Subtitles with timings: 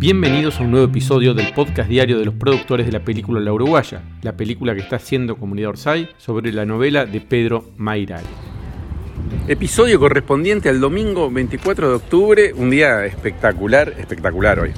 [0.00, 3.52] Bienvenidos a un nuevo episodio del podcast diario de los productores de la película La
[3.52, 8.22] Uruguaya, la película que está haciendo Comunidad Orsay sobre la novela de Pedro Mairal.
[9.48, 14.70] Episodio correspondiente al domingo 24 de octubre, un día espectacular, espectacular hoy.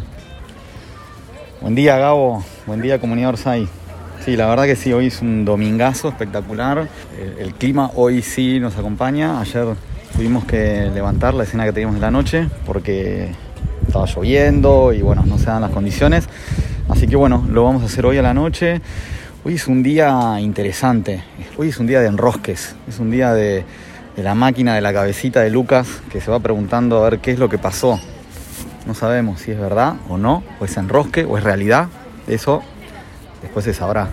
[1.61, 3.68] Buen día Gabo, buen día Comunidad Orsay.
[4.25, 6.89] Sí, la verdad que sí, hoy es un domingazo espectacular.
[7.21, 9.39] El, el clima hoy sí nos acompaña.
[9.39, 9.66] Ayer
[10.16, 13.32] tuvimos que levantar la escena que teníamos en la noche porque
[13.90, 16.29] estaba lloviendo y bueno, no se dan las condiciones.
[16.89, 18.81] Así que bueno, lo vamos a hacer hoy a la noche.
[19.44, 21.25] Hoy es un día interesante,
[21.57, 23.64] hoy es un día de enrosques, es un día de,
[24.17, 27.39] la máquina de la cabecita de Lucas que se va preguntando a ver qué es
[27.39, 27.98] lo que pasó.
[28.86, 31.89] No sabemos si es verdad o no, o es enrosque o es realidad.
[32.28, 32.62] Eso
[33.42, 34.11] después se sabrá.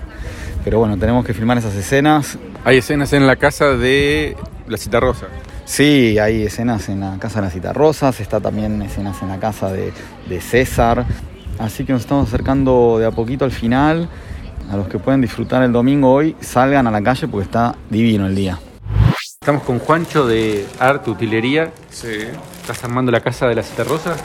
[0.63, 2.39] Pero bueno, tenemos que filmar esas escenas.
[2.63, 4.35] Hay escenas en la casa de
[4.67, 5.27] la Cita Rosa.
[5.67, 9.69] Sí, hay escenas en la casa de las Citarrosas, está también escenas en la casa
[9.69, 9.91] de,
[10.29, 11.05] de, César.
[11.59, 14.09] Así que nos estamos acercando de a poquito al final.
[14.71, 18.27] A los que pueden disfrutar el domingo hoy, salgan a la calle porque está divino
[18.27, 18.57] el día.
[19.41, 21.71] Estamos con Juancho de Arte Utilería.
[21.89, 22.15] Sí.
[22.61, 24.15] ¿Estás armando la casa de la Cita Rosa?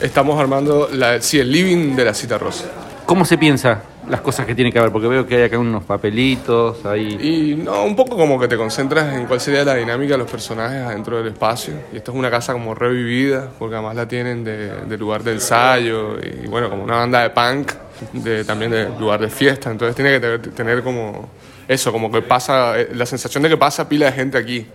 [0.00, 2.64] Estamos armando la, sí, el living de la Cita Rosa.
[3.06, 4.90] ¿Cómo se piensa las cosas que tiene que haber?
[4.90, 7.18] Porque veo que hay acá unos papelitos, ahí...
[7.20, 10.30] Y no, un poco como que te concentras en cuál sería la dinámica de los
[10.30, 11.74] personajes adentro del espacio.
[11.92, 16.18] Y esto es una casa como revivida, porque además la tienen de, lugar de ensayo
[16.20, 17.72] y bueno, como una banda de punk,
[18.12, 19.70] de, también de lugar de fiesta.
[19.70, 21.28] Entonces tiene que tener, como
[21.66, 24.66] eso, como que pasa, eh, la sensación de que pasa pila de gente aquí.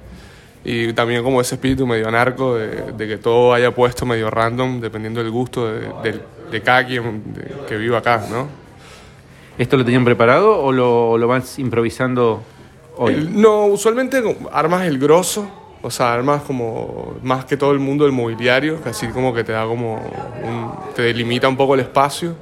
[0.66, 5.22] Y también como ese espíritu medio anarco de, que todo haya puesto medio random, dependiendo
[5.22, 8.63] del gusto de, de, de que viva acá, ¿no?
[9.58, 12.42] ¿Esto lo tenían preparado o lo, lo vas improvisando
[12.98, 13.30] hoy?
[13.32, 15.48] No, usualmente armas el grosso,
[15.82, 19.44] o sea, armas como más que todo el mundo del mobiliario, que así como que
[19.44, 22.36] te da como un, te delimita un poco el espacio.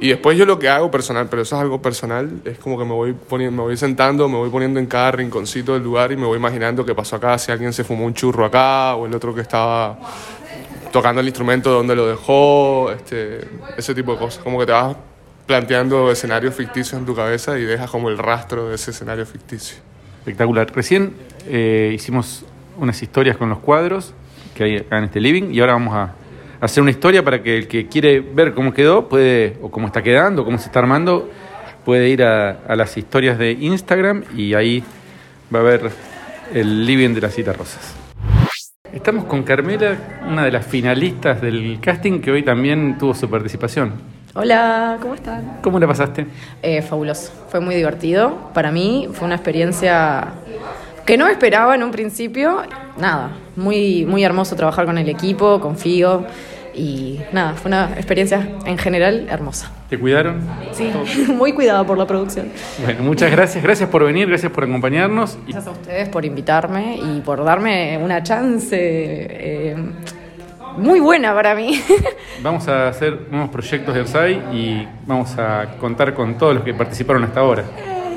[0.00, 2.84] Y después yo lo que hago personal, pero eso es algo personal, es como que
[2.84, 6.26] me voy me voy sentando, me voy poniendo en cada rinconcito del lugar y me
[6.26, 9.32] voy imaginando qué pasó acá, si alguien se fumó un churro acá o el otro
[9.32, 9.96] que estaba
[10.90, 14.42] tocando el instrumento donde lo dejó, este, ese tipo de cosas.
[14.42, 14.96] Como que te vas
[15.46, 19.76] planteando escenarios ficticios en tu cabeza y dejas como el rastro de ese escenario ficticio.
[20.20, 20.70] Espectacular.
[20.74, 21.14] Recién
[21.46, 22.44] eh, hicimos
[22.78, 24.14] unas historias con los cuadros
[24.54, 26.14] que hay acá en este living y ahora vamos a
[26.60, 30.02] hacer una historia para que el que quiere ver cómo quedó puede, o cómo está
[30.02, 31.30] quedando, cómo se está armando,
[31.84, 34.82] puede ir a, a las historias de Instagram y ahí
[35.54, 35.90] va a ver
[36.54, 37.94] el living de las citas rosas.
[38.92, 44.13] Estamos con Carmela, una de las finalistas del casting que hoy también tuvo su participación.
[44.36, 45.58] Hola, ¿cómo están?
[45.62, 46.26] ¿Cómo la pasaste?
[46.60, 48.50] Eh, fabuloso, fue muy divertido.
[48.52, 50.32] Para mí fue una experiencia
[51.06, 52.62] que no esperaba en un principio.
[52.98, 56.26] Nada, muy, muy hermoso trabajar con el equipo, confío.
[56.74, 59.70] Y nada, fue una experiencia en general hermosa.
[59.88, 60.40] ¿Te cuidaron?
[60.72, 60.90] Sí,
[61.28, 62.48] muy cuidada por la producción.
[62.82, 63.62] Bueno, muchas gracias.
[63.62, 65.38] Gracias por venir, gracias por acompañarnos.
[65.44, 69.76] Gracias a ustedes por invitarme y por darme una chance eh,
[70.76, 71.80] muy buena para mí.
[72.42, 76.74] Vamos a hacer nuevos proyectos de Orsay y vamos a contar con todos los que
[76.74, 77.64] participaron hasta ahora.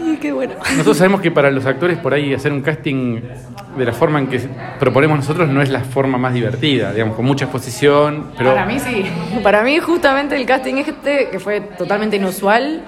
[0.06, 0.56] Ay, qué bueno.
[0.72, 3.22] Nosotros sabemos que para los actores por ahí hacer un casting
[3.78, 4.42] de la forma en que
[4.80, 8.80] proponemos nosotros no es la forma más divertida, digamos, con mucha exposición, pero Para mí
[8.80, 9.06] sí.
[9.44, 12.82] Para mí justamente el casting este, que fue totalmente inusual,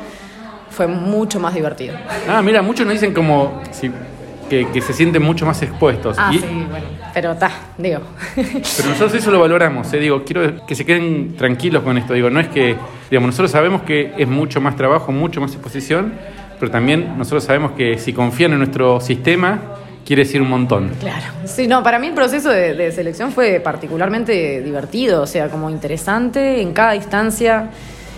[0.72, 1.96] fue mucho más divertido.
[2.28, 3.92] Ah, mira, muchos nos dicen como si-
[4.50, 6.18] que, que se sienten mucho más expuestos.
[6.20, 6.86] Ah, Y- sí, bueno.
[7.14, 8.02] Pero está, digo.
[8.36, 12.30] Pero nosotros eso lo valoramos, eh, digo, quiero que se queden tranquilos con esto, digo,
[12.30, 12.76] no es que,
[13.10, 16.14] digamos, nosotros sabemos que es mucho más trabajo, mucho más exposición,
[16.60, 19.60] pero también nosotros sabemos que si confían en nuestro sistema,
[20.06, 20.90] quiere decir un montón.
[21.00, 21.26] Claro.
[21.46, 25.70] Sí, no, para mí el proceso de, de selección fue particularmente divertido, o sea, como
[25.70, 27.70] interesante en cada instancia.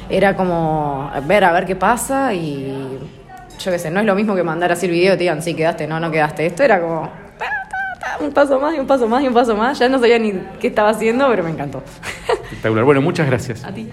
[0.10, 2.98] Era como ver a ver qué pasa y
[3.64, 5.42] yo qué sé, no es lo mismo que mandar así el video y te digan,
[5.42, 6.46] sí, quedaste, no, no quedaste.
[6.46, 9.34] Esto era como ta, ta, ta, un paso más y un paso más y un
[9.34, 9.78] paso más.
[9.80, 11.84] Ya no sabía ni qué estaba haciendo, pero me encantó.
[12.28, 12.84] Espectacular.
[12.86, 13.64] Bueno, muchas gracias.
[13.64, 13.90] a ti.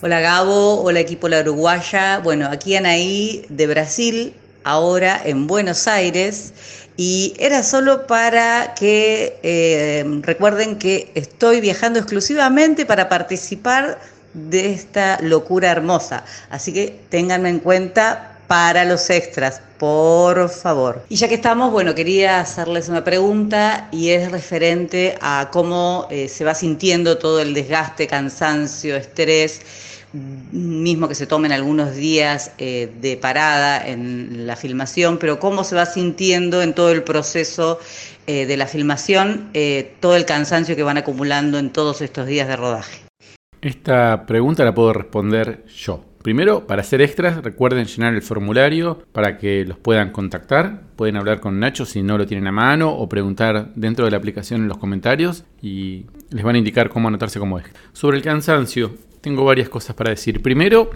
[0.00, 2.18] Hola Gabo, hola equipo La Uruguaya.
[2.18, 4.34] Bueno, aquí Anaí de Brasil,
[4.64, 6.52] ahora en Buenos Aires.
[6.96, 13.98] Y era solo para que eh, recuerden que estoy viajando exclusivamente para participar
[14.34, 16.24] de esta locura hermosa.
[16.50, 21.06] Así que ténganme en cuenta para los extras, por favor.
[21.08, 26.28] Y ya que estamos, bueno, quería hacerles una pregunta y es referente a cómo eh,
[26.28, 29.62] se va sintiendo todo el desgaste, cansancio, estrés
[30.12, 35.74] mismo que se tomen algunos días eh, de parada en la filmación, pero cómo se
[35.74, 37.80] va sintiendo en todo el proceso
[38.26, 42.48] eh, de la filmación eh, todo el cansancio que van acumulando en todos estos días
[42.48, 43.00] de rodaje.
[43.62, 46.04] Esta pregunta la puedo responder yo.
[46.22, 50.82] Primero, para hacer extras, recuerden llenar el formulario para que los puedan contactar.
[50.94, 54.18] Pueden hablar con Nacho si no lo tienen a mano o preguntar dentro de la
[54.18, 57.80] aplicación en los comentarios y les van a indicar cómo anotarse como extra.
[57.92, 60.42] Sobre el cansancio, tengo varias cosas para decir.
[60.42, 60.90] Primero,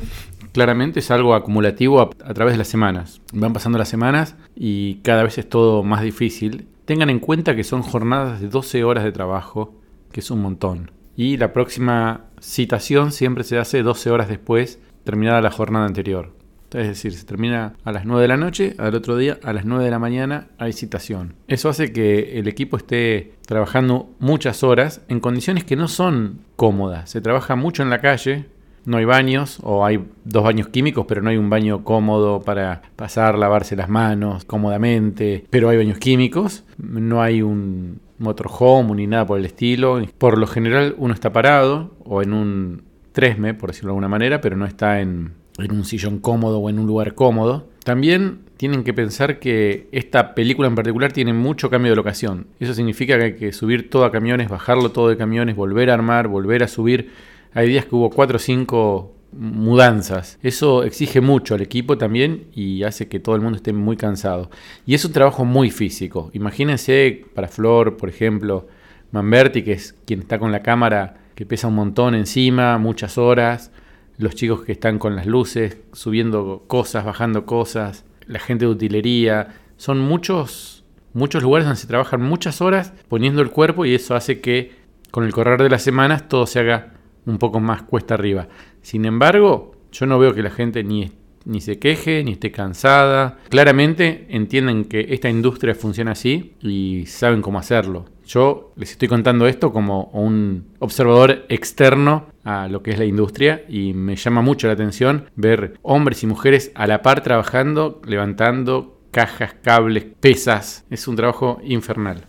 [0.53, 3.21] claramente es algo acumulativo a, a, través de las semanas.
[3.33, 6.69] Van pasando las semanas y cada vez es todo más difícil.
[6.85, 9.75] Tengan en cuenta que son jornadas de 12 horas de trabajo,
[10.13, 10.93] que es un montón.
[11.17, 16.33] Y la próxima citación siempre se hace 12 horas después terminada la jornada anterior.
[16.73, 19.65] Es decir, se termina a las 9 de la noche, al otro día a las
[19.65, 21.35] 9 de la mañana hay citación.
[21.49, 27.09] Eso hace que el equipo esté trabajando muchas horas en condiciones que no son cómodas.
[27.09, 28.47] Se trabaja mucho en la calle,
[28.85, 32.83] no hay baños o hay dos baños químicos, pero no hay un baño cómodo para
[32.97, 39.25] pasar, lavarse las manos cómodamente, pero hay baños químicos, no hay un motorhome ni nada
[39.25, 40.01] por el estilo.
[40.19, 42.83] Por lo general uno está parado o en un
[43.17, 46.69] tresme, por decirlo de alguna manera, pero no está en, en un sillón cómodo o
[46.69, 47.67] en un lugar cómodo.
[47.83, 52.49] También tienen que pensar que esta película en particular tiene mucho cambio de locación.
[52.61, 55.95] Eso significa que hay que subir todo a camiones, bajarlo todo de camiones, volver a
[55.95, 57.11] armar, volver a subir.
[57.55, 60.39] Hay días que hubo 4 o 5 mudanzas.
[60.43, 64.51] Eso exige mucho al equipo también y hace que todo el mundo esté muy cansado.
[64.85, 66.29] Y es un trabajo muy físico.
[66.35, 68.69] Imagínense para Flor, por ejemplo,
[69.11, 73.71] Manberti, que es quien está con la cámara que pesa un montón encima, muchas horas,
[74.17, 79.55] los chicos que están con las luces, subiendo cosas, bajando cosas, la gente de utilería,
[79.77, 84.41] son muchos, muchos lugares donde se trabajan muchas horas poniendo el cuerpo y eso hace
[84.41, 84.73] que
[85.11, 86.95] con el correr de las semanas todo se haga
[87.27, 88.49] un poco más cuesta arriba.
[88.81, 91.13] Sin embargo, yo no veo que la gente ni,
[91.47, 93.39] ni se queje, ni esté cansada.
[93.49, 98.05] Claramente entienden que esta industria funciona así y saben cómo hacerlo.
[98.27, 103.65] Yo les estoy contando esto como un observador externo a lo que es la industria
[103.69, 109.01] y me llama mucho la atención ver hombres y mujeres a la par trabajando, levantando
[109.13, 110.85] cajas, cables, pesas.
[110.91, 112.27] Es un trabajo infernal.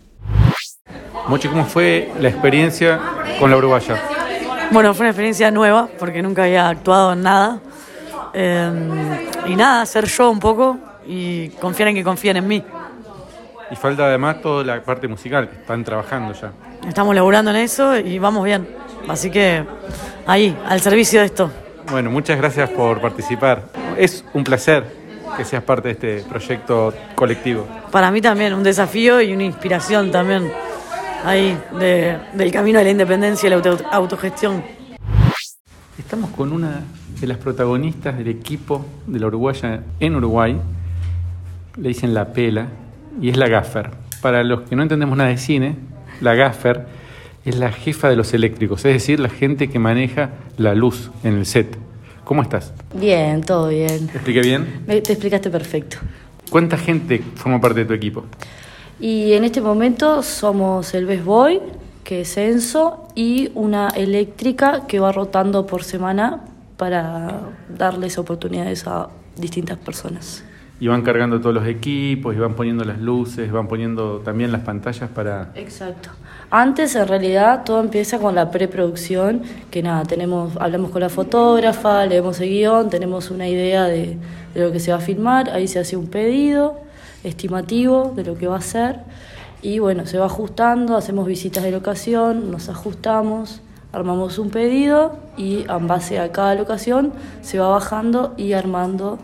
[1.28, 3.00] Mochi, ¿cómo fue la experiencia
[3.38, 4.00] con la uruguaya?
[4.70, 7.60] Bueno, fue una experiencia nueva porque nunca había actuado en nada.
[8.34, 12.62] Eh, y nada, ser yo un poco y confiar en que confíen en mí.
[13.70, 16.52] Y falta además toda la parte musical, que están trabajando ya.
[16.86, 18.68] Estamos laburando en eso y vamos bien.
[19.08, 19.64] Así que
[20.26, 21.50] ahí, al servicio de esto.
[21.90, 23.62] Bueno, muchas gracias por participar.
[23.96, 24.84] Es un placer
[25.36, 27.66] que seas parte de este proyecto colectivo.
[27.90, 30.50] Para mí también, un desafío y una inspiración también
[31.24, 34.62] ahí de, del camino de la independencia y la auto, autogestión.
[35.98, 36.82] Estamos con una
[37.20, 40.56] de las protagonistas del equipo de la Uruguaya en Uruguay.
[41.76, 42.68] Le dicen la pela
[43.20, 43.90] y es la gaffer.
[44.22, 45.76] Para los que no entendemos nada de cine,
[46.20, 46.86] la gaffer
[47.44, 51.34] es la jefa de los eléctricos, es decir, la gente que maneja la luz en
[51.38, 51.76] el set.
[52.24, 52.72] ¿Cómo estás?
[52.94, 54.06] Bien, todo bien.
[54.08, 54.82] ¿Te expliqué bien?
[54.86, 55.96] Me- Te explicaste perfecto.
[56.50, 58.24] ¿Cuánta gente forma parte de tu equipo?
[59.00, 61.60] Y en este momento somos el Best Boy,
[62.08, 66.40] que es Enzo, y una eléctrica que va rotando por semana
[66.78, 70.42] para darles oportunidades a distintas personas.
[70.80, 74.62] Y van cargando todos los equipos, y van poniendo las luces, van poniendo también las
[74.62, 75.50] pantallas para...
[75.54, 76.08] Exacto.
[76.50, 82.06] Antes, en realidad, todo empieza con la preproducción, que nada, tenemos, hablamos con la fotógrafa,
[82.06, 84.16] leemos el guion, tenemos una idea de,
[84.54, 86.80] de lo que se va a filmar, ahí se hace un pedido
[87.22, 89.00] estimativo de lo que va a ser,
[89.62, 93.60] y bueno, se va ajustando, hacemos visitas de locación, nos ajustamos,
[93.92, 97.12] armamos un pedido y en base a cada locación
[97.42, 99.18] se va bajando y armando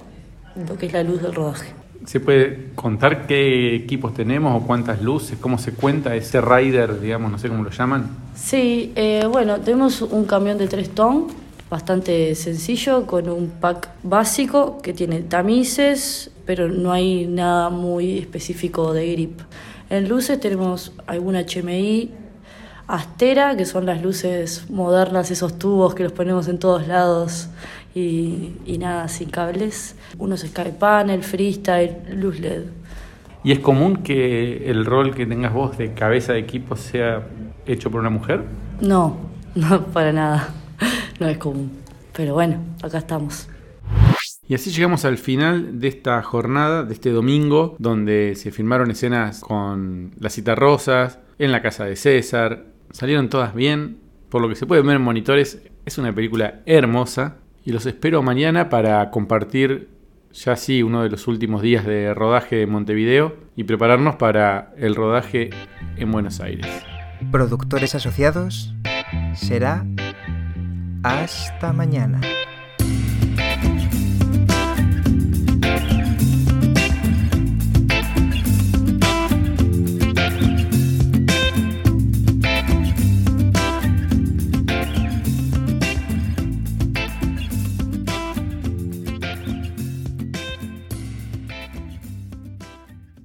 [0.68, 1.72] lo que es la luz del rodaje.
[2.06, 5.38] ¿Se puede contar qué equipos tenemos o cuántas luces?
[5.40, 8.10] ¿Cómo se cuenta ese rider, digamos, no sé cómo lo llaman?
[8.34, 11.28] Sí, eh, bueno, tenemos un camión de tres ton,
[11.70, 18.92] bastante sencillo, con un pack básico que tiene tamices, pero no hay nada muy específico
[18.92, 19.40] de grip.
[19.90, 22.10] En luces tenemos alguna HMI,
[22.86, 27.48] Astera, que son las luces modernas, esos tubos que los ponemos en todos lados
[27.94, 29.96] y, y nada, sin cables.
[30.18, 32.64] Unos Sky Panel, Freestyle, luz LED.
[33.42, 37.26] ¿Y es común que el rol que tengas vos de cabeza de equipo sea
[37.66, 38.42] hecho por una mujer?
[38.80, 39.16] No,
[39.54, 40.48] no, para nada.
[41.20, 41.70] No es común.
[42.12, 43.48] Pero bueno, acá estamos.
[44.46, 49.40] Y así llegamos al final de esta jornada, de este domingo, donde se filmaron escenas
[49.40, 52.66] con las citarrosas, en la casa de César.
[52.90, 53.98] Salieron todas bien.
[54.28, 57.36] Por lo que se puede ver en monitores, es una película hermosa.
[57.64, 59.88] Y los espero mañana para compartir
[60.32, 64.94] ya sí uno de los últimos días de rodaje de Montevideo y prepararnos para el
[64.94, 65.50] rodaje
[65.96, 66.66] en Buenos Aires.
[67.30, 68.74] Productores asociados
[69.34, 69.86] será
[71.02, 72.20] Hasta mañana.